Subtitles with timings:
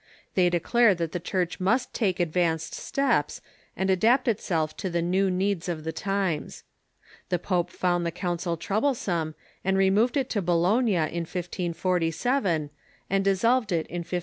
[0.33, 3.39] They declared that the Church ^must take advanced steps,
[3.77, 6.63] and adapt itself to the new needs of the times.
[7.29, 12.71] The pope found the council trouble some, and removed it to Bologna in 1547,
[13.11, 14.19] and dissolved it in 1549.